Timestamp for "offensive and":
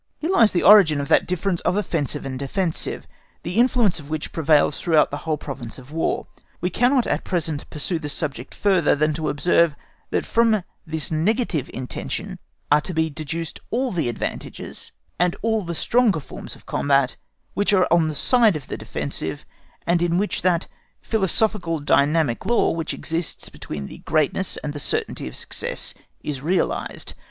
1.75-2.39